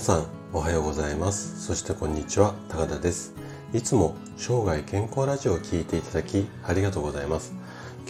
[0.00, 1.60] さんおはようございます。
[1.66, 3.34] そしてこんにちは高田です。
[3.74, 7.52] いつも生涯健康ラジオを聞いていただきありがとうございます。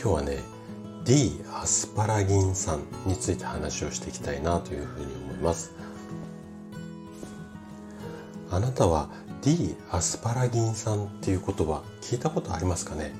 [0.00, 0.38] 今日はね
[1.04, 5.72] D アスパラギン酸について話をしていきたいなというふうに思います。
[8.52, 9.10] あなたは
[9.42, 13.12] D アスパラギン酸っていう言葉聞いたことありますかね？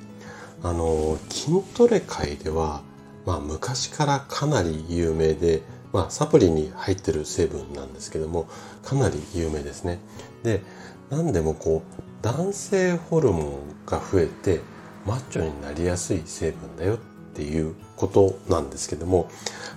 [0.63, 2.83] あの筋トレ界では
[3.25, 5.61] まあ昔からかなり有名で
[5.93, 8.47] まあ、サプリに入ってる成分なんですけども
[8.83, 9.99] かなり有名ですね。
[10.43, 10.61] で
[11.09, 14.61] 何でもこう男性ホルモンが増えて
[15.05, 16.97] マッチョになりやすい成分だよっ
[17.33, 19.29] ていうことなんですけども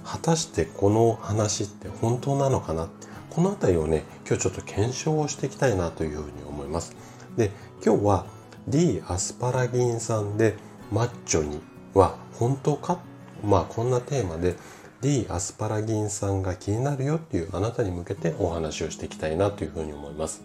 [0.05, 2.89] 果たしてこの話って本当なのかな？
[3.31, 6.95] この辺りをね今日ちょっと検証をしていきたいなというふうに思います。
[7.37, 7.51] で
[7.85, 8.27] 今日は
[8.69, 10.55] D アスパラギン酸で
[10.93, 11.61] マッチョに
[11.95, 13.01] は本当か？
[13.43, 14.57] まあこんなテーマで
[15.05, 20.43] D アスパラギン酸が気になるよっていうあなたに向けてお話をしていきたいなというふうに思います。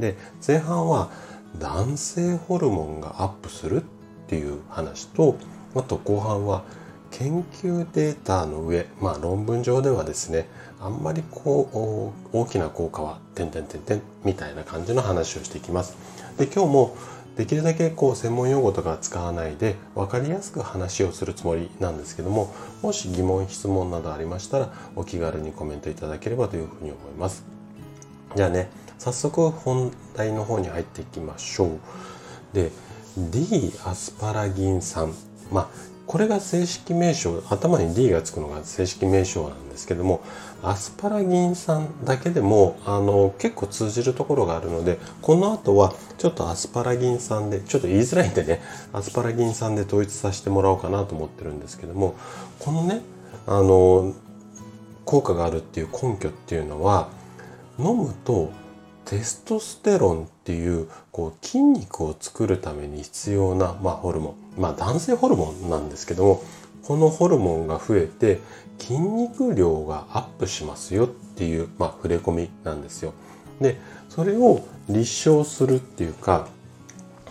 [0.00, 1.08] で前半は
[1.60, 3.84] 男性ホルモンがアップするっ
[4.26, 5.36] ていう話と
[5.76, 6.64] あと後半は
[7.12, 10.48] 研究データの上、まあ論文上ではですね、
[10.80, 15.96] あんまりこう大きな効果は点々点々みたいな感じの話をしていきます。
[16.38, 16.96] で今日も
[17.36, 27.44] できるだけこう専門用語とか使わないで分かりやすく話をするつもりなんですけどももし疑問質問などありましたらお気軽にコメントいただければというふうに思います。
[28.36, 31.78] じゃあね早速本題の方に入っていきましょう。
[32.52, 32.70] で
[33.16, 35.12] D アスパラギン酸。
[35.50, 40.22] まあこれが正式名称頭に D がつくのが正式名称なんですけども
[40.62, 48.60] アスパラギン酸だけでもあの結構通じるところがあるのでこの後はちょっとアスパラギン酸でちょっと言いづらいんでね
[48.92, 52.14] アスパラギン酸で統一させてもらおうかなと思ってるんですけども
[52.58, 53.00] このね
[53.46, 54.14] あの
[55.04, 57.08] 効果があるっていう根拠っていうのは
[57.78, 58.52] 飲むと
[59.12, 66.42] テストステロンっていうこう筋肉を作るために必要な、まあ、ホルモンまあ男性ホルモンなんですけども
[66.82, 68.40] このホルモンが増えて
[68.78, 73.12] 筋肉量がアップしますよっていう、まあ、触れ込みなんですよ。
[73.60, 73.78] で
[74.08, 76.48] それを立証するっていうか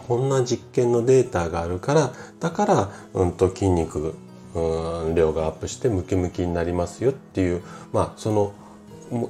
[0.08, 4.14] こんな実験のデータがあるからだから、うんと、筋肉
[4.54, 8.54] うん量がアップしてムキムキになりますよっていう、まあ、その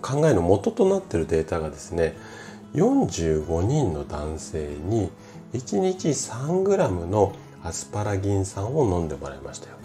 [0.01, 2.15] 考えの元となってるデータがですね
[2.73, 5.11] 45人の男性に
[5.53, 7.33] 1日 3g の
[7.63, 9.75] アスパラギン酸を飲んでもらいましたよ。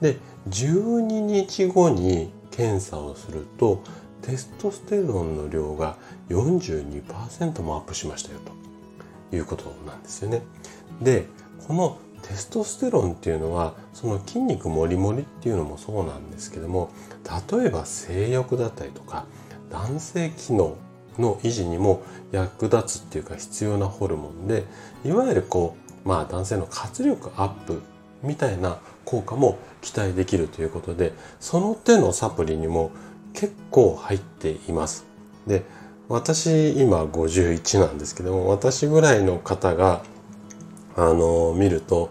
[0.00, 0.16] で
[0.48, 3.82] 12日後に検査をすると
[4.22, 5.96] テストステロンの量が
[6.28, 8.38] 42%もアップしましたよ
[9.30, 10.42] ということなんですよね。
[11.02, 11.26] で
[11.66, 16.90] このテストステロンっていうのはその筋肉もりもりっていうのもそうなんですけども
[17.52, 19.26] 例えば性欲だったりとか
[19.70, 20.76] 男性機能
[21.18, 24.64] の維持にも役立つっていうか必要なホルモンで
[25.04, 27.82] いわゆるこうまあ男性の活力アップ
[28.22, 32.90] みたいな効果も期待できるということでその手のサプリにも
[33.32, 35.06] 結構入っています。
[35.46, 35.64] で
[36.08, 40.02] 私今51なんですけども私ぐらいの方が
[40.96, 42.10] あの見ると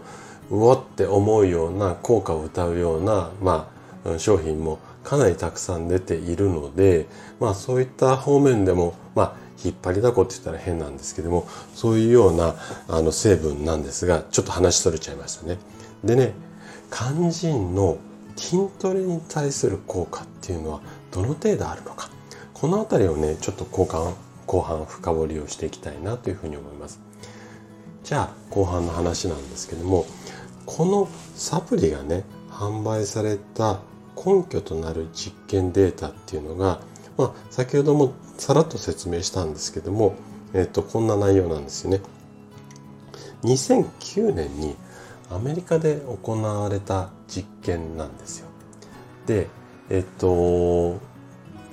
[0.50, 3.70] うおって思うような効果を歌うような、ま
[4.04, 7.06] あ、商品もかなりたくさん出ているので、
[7.38, 12.56] まあそういった方面でも、まあ引っ張りだこって言ったら変なんですけども、そういうような
[12.88, 15.58] あの成分なんですが、ちょっと話それちゃいましたね。
[16.04, 16.32] でね、
[16.90, 17.98] 肝心の
[18.36, 20.80] 筋トレに対する効果っていうのは
[21.10, 22.10] どの程度あるのか。
[22.54, 24.14] この辺りをね、ちょっと後半、
[24.46, 27.00] 後半深掘りをしていきたいなというふうに思います。
[28.04, 30.06] じゃあ後半の話なんですけども、
[30.66, 33.80] このサプリがね、販売された
[34.16, 36.80] 根拠となる実験データっていうのが、
[37.16, 40.14] まあ、先ほどもさらっと説明したんですけども、
[40.54, 42.00] えっと、こんな内容なんですよね。
[43.42, 44.76] 2009年に
[45.30, 48.46] アメリカで行われた実験なんですよ。
[49.26, 49.48] で、
[49.88, 50.98] えっと、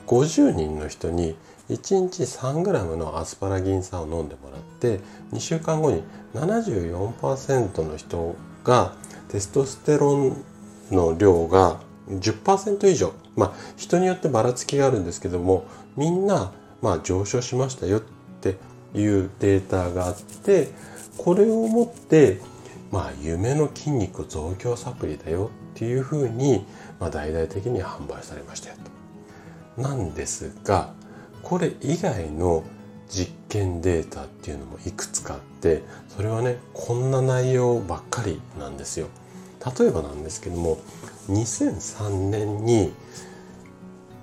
[0.05, 1.35] 50人の人に
[1.69, 5.01] 1日 3g のアスパラギン酸を飲んでもらって
[5.33, 6.03] 2週間後に
[6.33, 8.93] 74%の人が
[9.29, 10.43] テストステロン
[10.91, 15.65] の量が10%以上まあ人によってばらつきがあるんですけども
[15.97, 18.01] みんなまあ上昇しましたよっ
[18.41, 18.55] て
[18.95, 20.69] いうデータがあって
[21.17, 22.39] これをもって
[22.91, 26.65] まあ夢の筋肉増強サプリだよっていうふうに、
[26.99, 28.75] まあ、大々的に販売されましたよ
[29.75, 29.81] と。
[29.81, 30.93] なんですが
[31.47, 32.65] これ以外の
[33.07, 39.07] 実験データっていうのもいくつかあってそれはねこんな内容ばっかりなんですよ。
[39.79, 40.77] 例えばなんですけども
[41.29, 42.91] 2003年に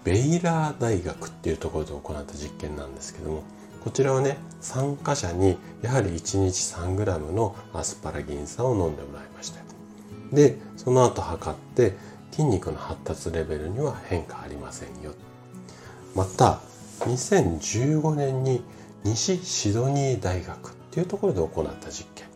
[0.05, 3.43] ベイラー大学っていうところで行った実験なんですけども
[3.82, 9.61] こちらはね参加者にやはり1日 3g のアスパラギン酸を飲んでもらいました
[10.31, 11.94] でその後測って
[12.32, 15.15] 筋肉の発達レベルには変化ありませんよ
[16.15, 16.61] また
[17.00, 18.62] 2015年に
[19.05, 22.26] 西シドニー大学っていうところで行った実験。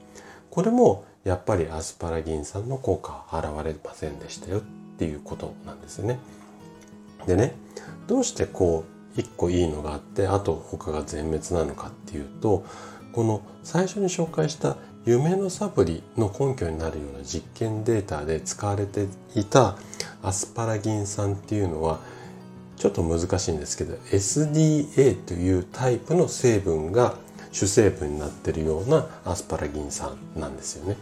[0.50, 4.60] これもやっぱりアスパラギン酸の効果は現れませんでしたよっ
[4.98, 6.18] ていうことなんですよね。
[7.26, 7.54] でね
[8.06, 8.84] どうしてこ
[9.16, 12.64] う1個いいのがあってあと他が全滅なのかっていうと
[13.12, 19.76] この最初に紹介した夢のサプリの根拠になるような実験データで使われていた
[20.22, 22.00] アスパラギン酸っていうのは
[22.78, 27.16] ちょっと難しいんですけど SDA というタイプの成分が
[27.50, 30.96] 主成分になってるようなアスパラギン酸なんですよね。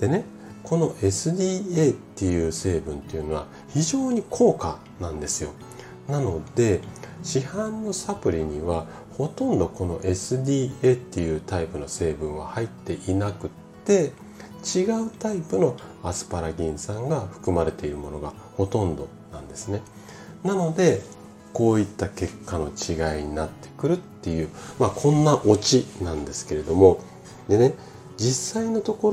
[0.00, 0.24] でね
[0.64, 5.50] この SDA っていう成分っていうのは非常に高価なんですよ。
[6.08, 6.80] なので
[7.22, 13.50] 市販のサプリにはほとんどこの SDA っていうタイプの成分は入っていなくっ
[13.84, 14.12] て
[14.64, 19.80] 違うタイプのアスパラギン酸が含まれているものがほとんどなんですね。
[20.44, 21.02] なので
[21.52, 24.48] こういった結果の違いになってくるっていう、
[24.78, 27.00] まあ、こんなオチなんですけれども。
[27.48, 27.74] でね
[28.16, 29.10] 実際のとこ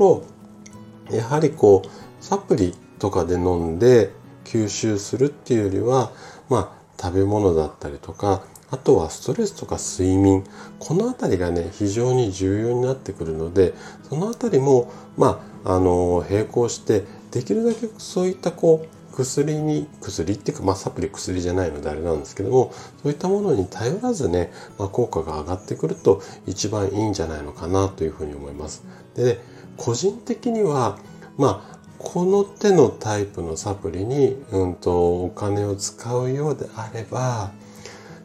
[1.10, 4.10] ろやはりこうサプリとかで飲んで
[4.44, 6.12] 吸収するっていうよりは
[6.48, 10.44] まあ食べ物だったりとかあとはストレスとか睡眠
[10.78, 13.74] この辺りがね非常に重要になってくるので
[14.08, 22.72] その辺りもまああの並行してできるだけそういったこう薬に薬っていうか、まあ、サプリ薬じゃないのであれなんですけども
[23.02, 28.84] そういったものに頼らずね、まあ、効果が上がってくると一番いいんじゃないのかなというふうに思います。
[29.14, 29.38] で、ね、
[29.76, 30.98] 個人的には
[31.36, 37.52] まあこの手のタイプのサプリに、うんと、お金を使うようであれば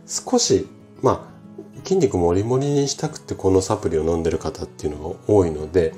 [0.08, 0.68] 少し
[1.02, 5.94] まあ筋肉もりもりにしたくてこのサプリを飲んでる方っていうのが多いので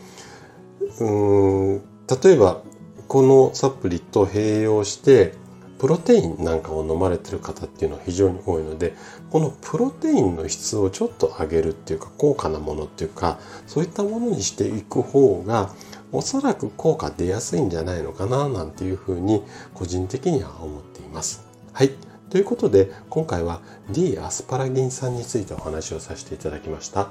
[1.00, 1.82] うん
[2.24, 2.62] 例えば
[3.10, 5.34] このサプリと併用して
[5.80, 8.94] プロテインなんかを飲まれてる方っていうのは非常に多いので
[9.32, 15.74] このプロテインの質をちょっと上げるっていうか高価なものっていうかそういったものにしていく方が
[16.12, 19.42] おそらく効果出やすいんじゃないのかななんていうふうに
[19.74, 21.44] 個人的には思っています。
[21.74, 21.92] はい。
[22.30, 27.10] ということで今回は D アスパラギン酸についてお話をさせていただきました。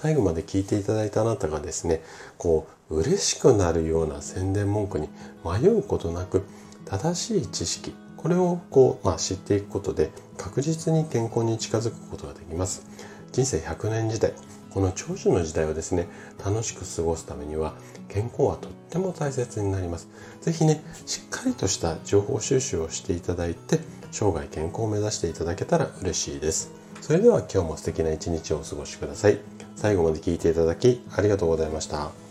[0.00, 2.02] 最後まで聞いていただいたあなたがですね
[2.36, 5.08] こう嬉しくなるような宣伝文句に
[5.44, 6.44] 迷うことなく
[6.84, 12.86] 正しい知識これをこう、まあ、知っていくことで確実に健康に近づくことができます。
[13.32, 14.32] 人生100年時代
[14.78, 16.06] この長寿の時代をですね
[16.38, 17.74] 楽しく過ごすためには
[18.08, 20.08] 健康はとっても大切になります。
[20.40, 23.80] 是非ねしっかりとした情報収集をしていただいて
[24.12, 26.70] 生涯健康を目指していただけたら嬉しいです。
[27.00, 29.40] それでは今日も素敵な一日をお過ごしください。
[29.74, 32.27] 最後まで聞いていただきありがとうございました。